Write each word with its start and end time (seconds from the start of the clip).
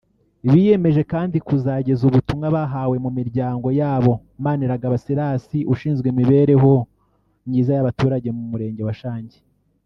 Biyemeje 0.51 1.01
kandi 1.11 1.37
kuzageza 1.47 2.01
ubutumwa 2.09 2.47
bahawe 2.55 2.95
mumiryango 3.05 3.67
yaboManiragaba 3.79 5.01
Silas 5.03 5.43
ushinzwe 5.73 6.05
imibereho 6.13 6.71
myiza 7.47 7.71
y’abaturage 7.73 8.27
mu 8.37 8.43
murenge 8.51 8.83
wa 8.87 8.95
Shangi 9.01 9.39